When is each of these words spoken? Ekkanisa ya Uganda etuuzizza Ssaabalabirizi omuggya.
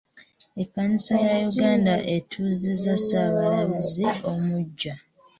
Ekkanisa 0.61 1.13
ya 1.25 1.33
Uganda 1.49 1.95
etuuzizza 2.15 2.93
Ssaabalabirizi 2.99 4.05
omuggya. 4.31 4.93